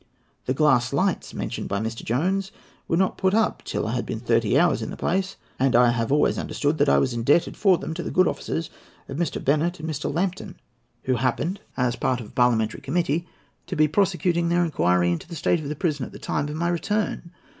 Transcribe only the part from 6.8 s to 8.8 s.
I was indebted for them to the good offices